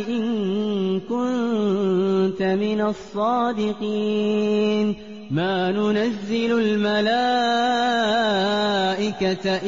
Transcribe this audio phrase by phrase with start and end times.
[0.08, 4.94] إن كنت من الصادقين.
[5.30, 6.90] ما ننزل الملائكة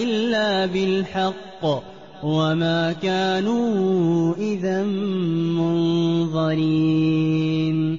[0.03, 1.64] إلا بالحق
[2.23, 4.83] وما كانوا إذا
[6.42, 7.98] منظرين.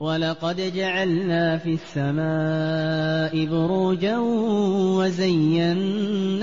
[0.00, 4.18] ولقد جعلنا في السماء بروجا
[4.98, 6.36] وزيناها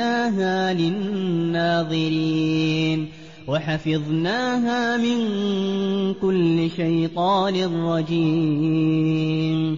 [0.74, 2.32] للناظرين
[3.48, 5.18] وحفظناها من
[6.14, 9.78] كل شيطان رجيم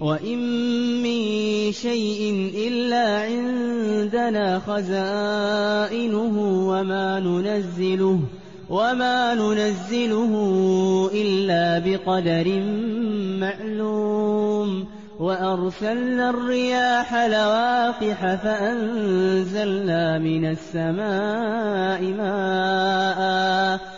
[0.00, 0.38] وإن
[1.02, 1.22] من
[1.72, 6.34] شيء إلا عندنا خزائنه
[6.68, 8.20] وما ننزله
[8.70, 10.32] وما ننزله
[11.14, 12.62] إلا بقدر
[13.40, 14.86] معلوم
[15.18, 23.97] وأرسلنا الرياح لواقح فأنزلنا من السماء ماء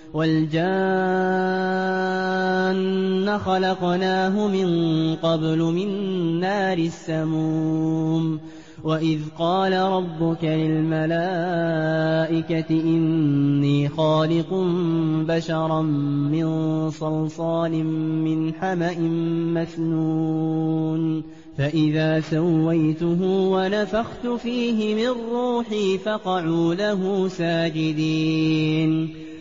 [0.13, 0.71] والجان
[3.37, 4.69] خلقناه من
[5.15, 5.89] قبل من
[6.39, 8.39] نار السموم
[8.83, 11.05] وإذ قال ربك للملائكة
[12.69, 14.53] إني خالق
[15.27, 17.83] بشرا من صلصال
[18.25, 18.99] من حمأ
[19.59, 21.23] مسنون
[21.57, 29.09] فإذا سويته ونفخت فيه من روحي فقعوا له ساجدين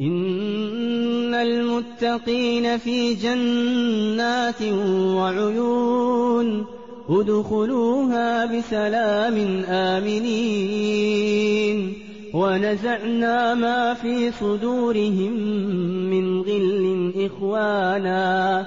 [0.00, 4.62] إن المتقين في جنات
[5.16, 6.64] وعيون
[7.08, 11.28] ادخلوها بسلام آمنين.
[12.34, 15.32] ونزعنا ما في صدورهم
[16.10, 18.66] من غل إخوانا.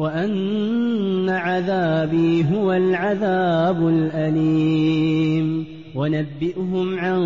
[0.00, 5.64] وأن عذابي هو العذاب الأليم.
[5.94, 7.20] ونبئهم عن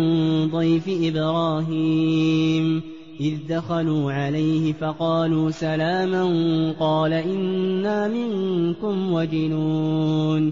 [0.51, 2.81] ضيف إبراهيم.
[3.19, 6.23] إذ دخلوا عليه فقالوا سلاما
[6.79, 10.51] قال إنا منكم وجنون.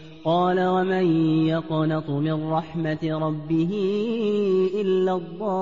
[0.25, 1.05] قال ومن
[1.47, 3.69] يقنط من رحمة ربه
[4.81, 5.61] إلا الضالون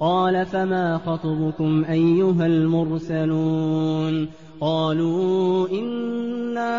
[0.00, 4.28] قال فما خطبكم أيها المرسلون
[4.60, 6.72] قالوا إنا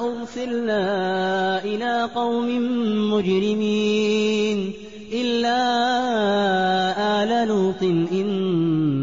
[0.00, 2.48] أرسلنا إلى قوم
[3.12, 4.72] مجرمين
[5.12, 5.62] إلا
[7.22, 7.82] آل لوط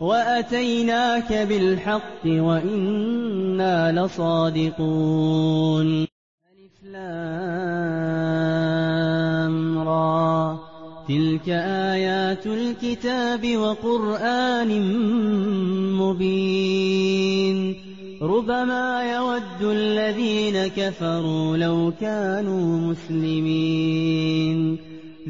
[0.00, 5.86] وأتيناك بالحق وإنا لصادقون.
[6.02, 6.94] ألف
[9.86, 10.58] را.
[11.08, 14.68] تلك آيات الكتاب وقرآن
[15.92, 17.74] مبين.
[18.22, 24.17] ربما يود الذين كفروا لو كانوا مسلمين.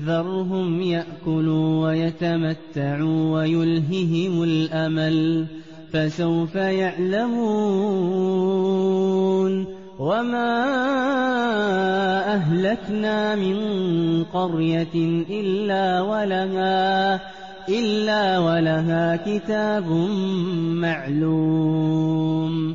[0.04, 5.46] ذرهم يأكلوا ويتمتعوا ويلههم الأمل
[5.92, 8.18] فسوف يعلمون.
[9.98, 10.54] وما
[12.34, 13.56] أهلكنا من
[14.24, 14.94] قرية
[15.30, 17.20] إلا ولها
[17.68, 19.90] إلا ولها كتاب
[20.72, 22.74] معلوم.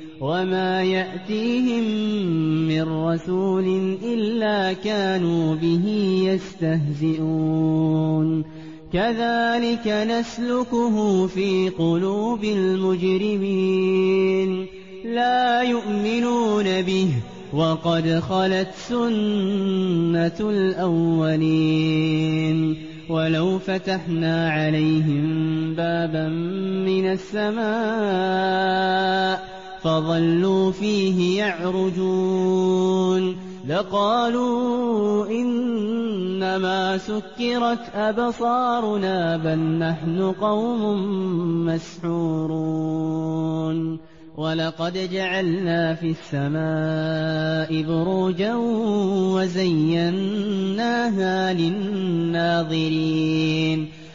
[0.21, 1.83] وما يأتيهم
[2.67, 5.85] من رسول إلا كانوا به
[6.61, 7.81] يستهزئون
[8.93, 13.81] كذلك نسلكه في قلوب المجرمين
[15.05, 17.07] لا يؤمنون به
[17.53, 21.91] وقد خلت سنة الأولين
[23.09, 25.25] ولو فتحنا عليهم
[25.75, 26.27] بابا
[26.85, 28.71] من السماء
[29.83, 33.35] فظلوا فيه يعرجون
[33.67, 41.05] لقالوا إنما سكرت أبصارنا بل نحن قوم
[41.65, 43.31] مسحورون
[44.37, 48.55] ولقد جعلنا في السماء بروجا
[49.35, 50.73] وزيناها
[51.53, 52.81] للناظرين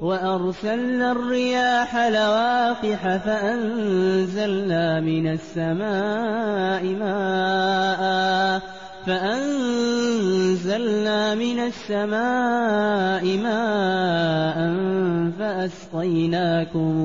[0.00, 8.62] وأرسلنا الرياح لواقح فأنزلنا من السماء ماء
[9.06, 10.54] فأنزلنا
[11.34, 14.74] من السماء ماء
[15.38, 17.02] فأسقيناكموه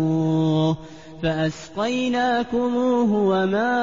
[1.24, 3.76] فأسقيناكموه وما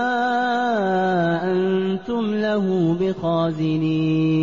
[1.53, 4.43] أنتم له بخازنين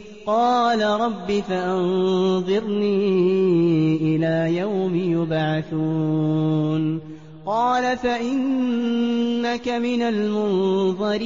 [0.31, 3.05] قال رب فأنظرني
[3.95, 6.99] إلى يوم يبعثون.
[7.45, 11.25] قال فإنك من المنظرين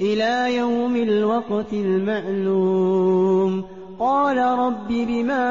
[0.00, 3.64] إلى يوم الوقت المعلوم.
[3.98, 5.46] قال رب بما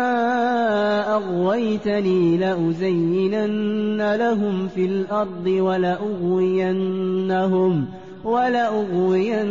[1.15, 7.85] أغويتني لأزينن لهم في الأرض ولأغوينهم.
[8.23, 9.47] ولأغوينهم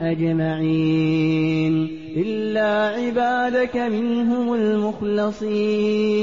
[0.00, 6.22] أجمعين إلا عبادك منهم المخلصين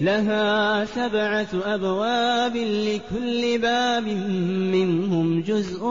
[0.00, 4.04] لها سبعة أبواب لكل باب
[4.72, 5.86] منهم جزء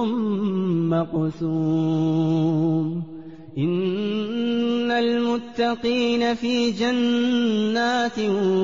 [0.90, 3.04] مقسوم.
[3.58, 8.20] إن المتقين في جنات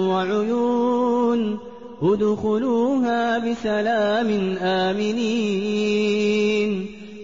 [0.10, 1.58] وعيون
[2.02, 6.22] ادخلوها بسلام آمنين.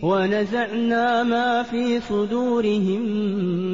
[0.03, 3.01] ونزعنا ما في صدورهم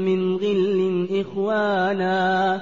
[0.06, 2.62] من غل إخوانا.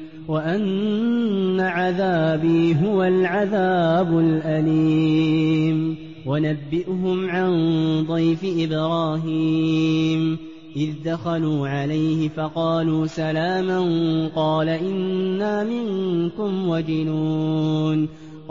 [0.31, 5.95] وأن عذابي هو العذاب الأليم.
[6.25, 7.51] ونبئهم عن
[8.07, 10.37] ضيف إبراهيم.
[10.75, 13.79] إذ دخلوا عليه فقالوا سلاما
[14.35, 18.07] قال إنا منكم وجنون.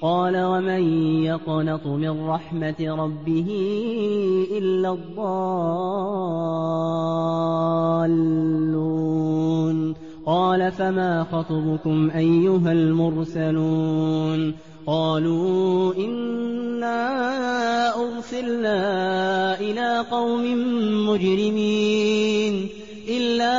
[0.00, 0.82] قال ومن
[1.24, 3.46] يقنط من رحمة ربه
[4.58, 5.38] إلا الضالون
[10.26, 14.54] قال فما خطبكم أيها المرسلون
[14.86, 16.98] قالوا إنا
[18.00, 20.44] أرسلنا إلى قوم
[21.08, 22.68] مجرمين
[23.08, 23.58] إلا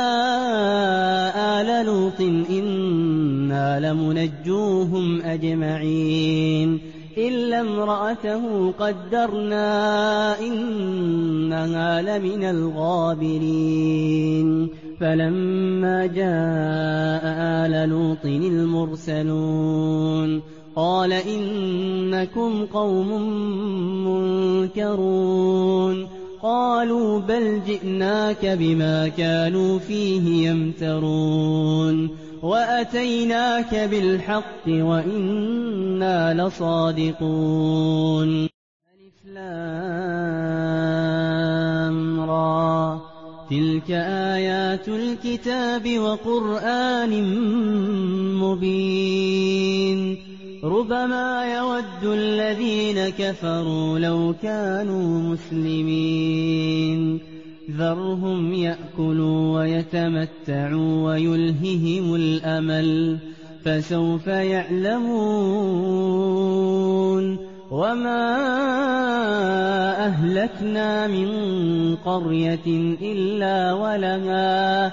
[1.60, 6.80] آل لوط إنا لمنجوهم أجمعين.
[7.18, 14.68] إلا امرأته قدرنا إنها لمن الغابرين.
[15.00, 17.22] فلما جاء
[17.66, 20.40] آل لوط المرسلون
[20.76, 23.22] قال إنكم قوم
[24.06, 26.19] منكرون.
[26.42, 32.10] قالوا بل جئناك بما كانوا فيه يمترون
[32.42, 38.50] وأتيناك بالحق وإنا لصادقون.
[43.50, 47.12] تلك آيات الكتاب وقرآن
[48.38, 50.29] مبين.
[50.64, 57.20] ربما يود الذين كفروا لو كانوا مسلمين.
[57.70, 63.18] ذرهم يأكلوا ويتمتعوا ويلههم الأمل
[63.64, 65.20] فسوف يعلمون.
[67.70, 68.26] وما
[70.06, 71.28] أهلكنا من
[71.96, 72.66] قرية
[73.02, 74.92] إلا ولها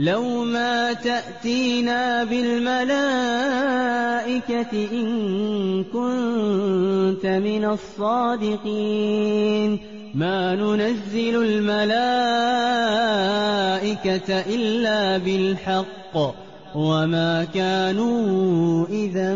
[0.00, 2.88] لو ما تأتينا بالملائكة
[4.92, 9.78] إن كنت من الصادقين.
[10.14, 12.14] ما ننزل الملائكة
[14.54, 16.16] إلا بالحق
[16.74, 19.34] وما كانوا إذا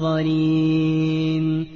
[0.00, 1.75] منظرين.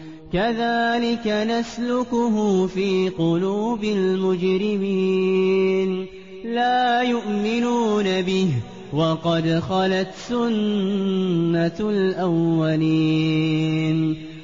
[0.33, 5.27] كذلك نسلكه في قلوب المجرمين.
[6.45, 8.47] لا يؤمنون به
[8.93, 13.17] وقد خلت سنة الأولين.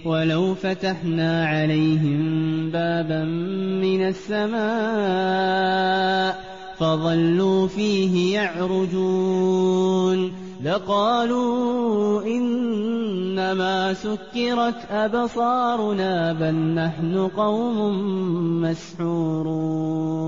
[0.06, 2.20] ولو فتحنا عليهم
[2.72, 3.24] بابا
[3.82, 4.58] من السماء
[6.80, 10.32] فظلوا فيه يعرجون.
[10.68, 18.02] لقالوا إنما سكرت أبصارنا بل نحن قوم
[18.62, 20.28] مسحورون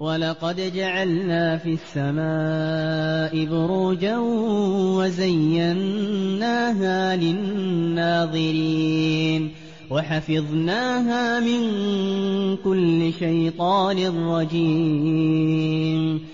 [0.00, 4.18] ولقد جعلنا في السماء بروجا
[4.98, 6.36] وزيناها
[7.16, 8.84] للناظرين
[9.90, 11.60] وحفظناها من
[12.56, 16.33] كل شيطان رجيم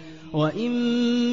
[0.33, 0.71] وإن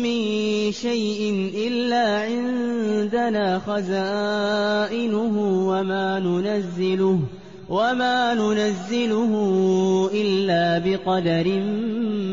[0.03, 5.35] من شيء إلا عندنا خزائنه
[5.69, 7.21] وما ننزله
[7.69, 9.33] وما ننزله
[10.15, 11.63] إلا بقدر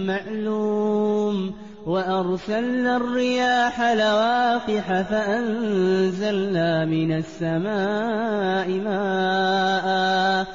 [0.08, 1.54] معلوم
[1.86, 10.55] وأرسلنا الرياح لواقح فأنزلنا من السماء ماء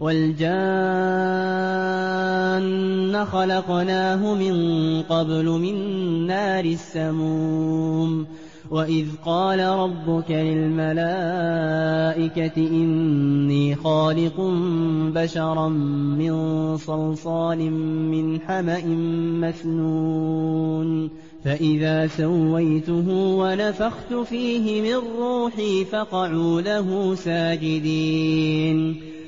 [0.00, 0.58] والجان
[3.24, 4.54] خلقناه من
[5.02, 5.76] قبل من
[6.26, 8.26] نار السموم
[8.70, 10.96] وإذ قال ربك للملائكة
[12.56, 14.40] إني خالق
[15.14, 17.70] بشرا من صلصال
[18.10, 18.84] من حمأ
[19.46, 21.10] مسنون
[21.44, 28.96] فإذا سويته ونفخت فيه من روحي فقعوا له ساجدين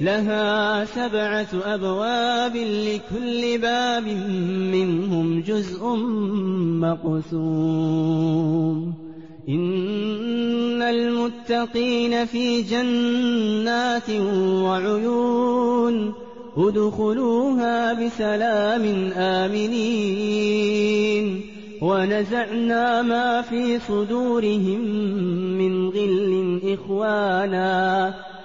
[0.00, 4.06] لها سبعة أبواب لكل باب
[4.72, 5.86] منهم جزء
[6.80, 8.94] مقسوم.
[9.48, 14.10] إن المتقين في جنات
[14.62, 16.12] وعيون
[16.56, 20.76] ادخلوها بسلام آمنين.
[21.82, 24.80] ونزعنا ما في صدورهم
[25.58, 28.14] من غل إخوانا.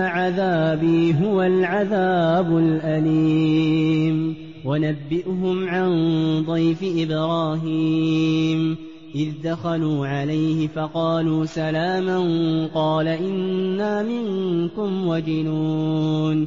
[0.00, 4.34] عذابي هو العذاب الأليم.
[4.64, 5.90] ونبئهم عن
[6.46, 8.76] ضيف إبراهيم.
[9.14, 12.18] إذ دخلوا عليه فقالوا سلاما
[12.74, 16.46] قال إنا منكم وجنون.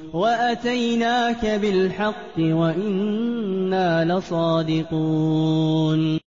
[0.13, 6.17] وأتيناك بالحق وإنا لصادقون